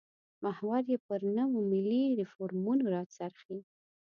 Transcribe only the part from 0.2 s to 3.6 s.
محور یې پر نویو ملي ریفورمونو راڅرخي.